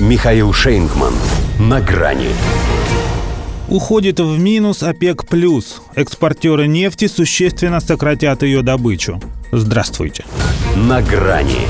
[0.00, 1.14] Михаил Шейнгман.
[1.60, 2.30] На грани.
[3.68, 5.24] Уходит в минус ОПЕК+.
[5.24, 5.82] плюс.
[5.94, 9.20] Экспортеры нефти существенно сократят ее добычу.
[9.52, 10.24] Здравствуйте.
[10.74, 11.60] На грани.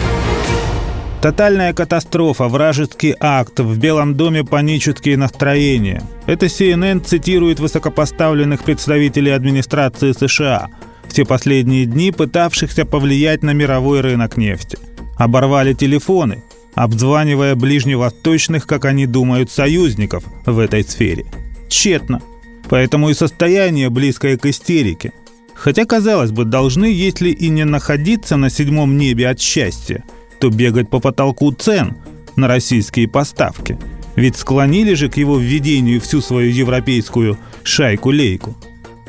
[1.21, 6.03] Тотальная катастрофа, вражеский акт, в Белом доме панические настроения.
[6.25, 10.71] Это CNN цитирует высокопоставленных представителей администрации США,
[11.09, 14.79] все последние дни пытавшихся повлиять на мировой рынок нефти.
[15.19, 16.43] Оборвали телефоны,
[16.75, 21.27] обзванивая ближневосточных, как они думают, союзников в этой сфере.
[21.69, 22.21] Тщетно.
[22.69, 25.13] Поэтому и состояние близкое к истерике.
[25.55, 30.05] Хотя, казалось бы, должны, если и не находиться на седьмом небе от счастья–
[30.45, 31.97] то бегать по потолку цен
[32.37, 33.79] на российские поставки.
[34.15, 38.55] Ведь склонили же к его введению всю свою европейскую шайку-лейку.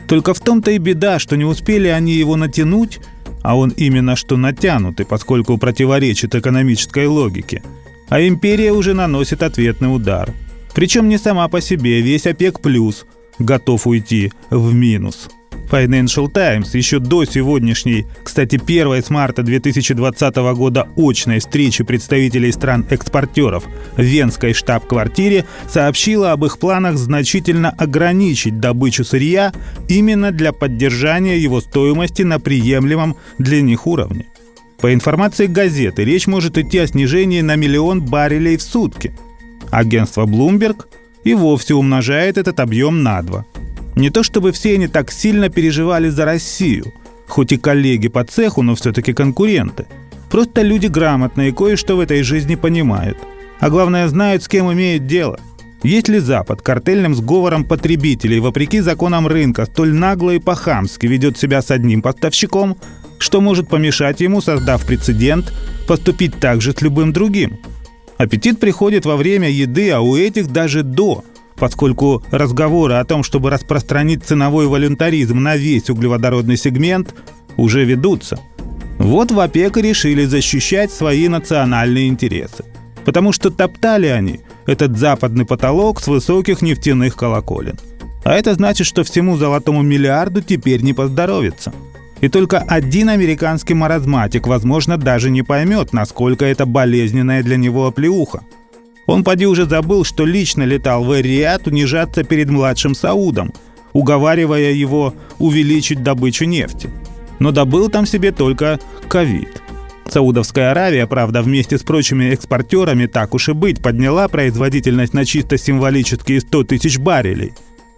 [0.08, 3.00] Только в том-то и беда, что не успели они его натянуть,
[3.46, 7.62] а он именно что натянутый, поскольку противоречит экономической логике.
[8.10, 10.34] А империя уже наносит ответный удар.
[10.74, 13.06] Причем не сама по себе, весь ОПЕК+, плюс
[13.38, 15.30] готов уйти в минус.
[15.70, 23.66] Financial Times еще до сегодняшней, кстати, первой с марта 2020 года очной встречи представителей стран-экспортеров
[23.96, 29.54] в Венской штаб-квартире сообщила об их планах значительно ограничить добычу сырья
[29.90, 34.28] именно для поддержания его стоимости на приемлемом для них уровне.
[34.80, 39.18] По информации газеты, речь может идти о снижении на миллион баррелей в сутки.
[39.72, 40.86] Агентство Bloomberg
[41.24, 43.46] и вовсе умножает этот объем на два–
[43.96, 46.94] не то чтобы все они так сильно переживали за Россию,
[47.28, 49.86] хоть и коллеги по цеху, но все-таки конкуренты.
[50.30, 53.18] Просто люди грамотные, кое-что в этой жизни понимают.
[53.60, 55.40] А главное, знают, с кем имеют дело.
[55.82, 61.62] Есть ли Запад картельным сговором потребителей, вопреки законам рынка, столь нагло и по-хамски ведет себя
[61.62, 62.76] с одним поставщиком,
[63.18, 65.54] что может помешать ему, создав прецедент,
[65.88, 67.60] поступить так же с любым другим?
[68.18, 71.24] Аппетит приходит во время еды, а у этих даже до–
[71.56, 77.16] поскольку разговоры о том, чтобы распространить ценовой волюнтаризм на весь углеводородный сегмент,
[77.58, 78.40] уже ведутся.
[78.98, 82.66] Вот в ОПЕК решили защищать свои национальные интересы.
[83.04, 87.78] Потому что топтали они этот западный потолок с высоких нефтяных колоколен.
[88.24, 91.72] А это значит, что всему золотому миллиарду теперь не поздоровится.
[92.22, 98.42] И только один американский маразматик, возможно, даже не поймет, насколько это болезненная для него оплеуха–
[99.06, 103.54] он поди уже забыл, что лично летал в Эриат унижаться перед младшим Саудом,
[103.94, 106.90] уговаривая его увеличить добычу нефти.
[107.40, 109.62] Но добыл там себе только ковид.
[110.10, 115.58] Саудовская Аравия, правда, вместе с прочими экспортерами, так уж и быть, подняла производительность на чисто
[115.58, 117.54] символические 100 тысяч баррелей.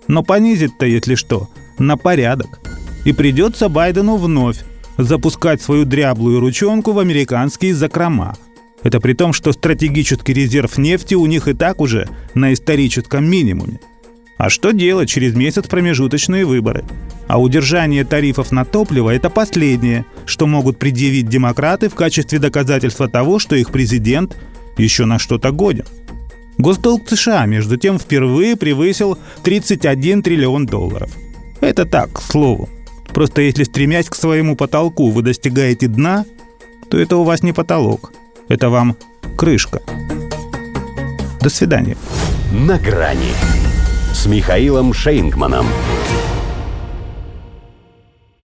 [0.07, 2.59] Но понизит-то, если что, на порядок.
[3.03, 4.63] И придется Байдену вновь
[4.97, 8.35] запускать свою дряблую ручонку в американские закрома–
[8.83, 13.79] это при том, что стратегический резерв нефти у них и так уже на историческом минимуме.
[14.38, 16.85] А что делать через месяц промежуточные выборы?
[17.27, 23.39] А удержание тарифов на топливо– это последнее, что могут предъявить демократы в качестве доказательства того,
[23.39, 24.38] что их президент
[24.77, 25.85] еще на что-то годен.
[26.59, 31.11] Госдолг США, между тем, впервые превысил 31 триллион долларов.
[31.59, 32.69] Это так, к слову.
[33.13, 36.25] Просто если стремясь к своему потолку вы достигаете дна,
[36.89, 38.13] то это у вас не потолок–
[38.47, 38.96] это вам
[39.38, 39.81] крышка.
[41.41, 41.97] До свидания.
[42.52, 43.34] На грани
[44.13, 45.66] с Михаилом Шейнгманом.